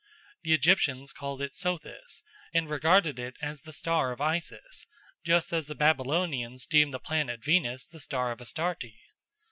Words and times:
The 0.41 0.51
Egyptians 0.55 1.11
called 1.13 1.43
it 1.43 1.53
Sothis, 1.53 2.23
and 2.55 2.67
regarded 2.67 3.19
it 3.19 3.37
as 3.39 3.61
the 3.61 3.71
star 3.71 4.11
of 4.11 4.19
Isis, 4.19 4.87
just 5.23 5.53
as 5.53 5.67
the 5.67 5.75
Babylonians 5.75 6.65
deemed 6.65 6.91
the 6.91 6.99
planet 6.99 7.43
Venus 7.43 7.85
the 7.85 7.99
star 7.99 8.31
of 8.31 8.41
Astarte. 8.41 8.95